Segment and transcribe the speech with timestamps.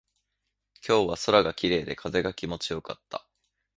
[0.83, 3.23] 今日は空が綺麗で、風が気持ちよかった。